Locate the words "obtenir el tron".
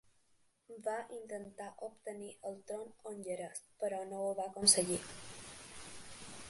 1.89-2.89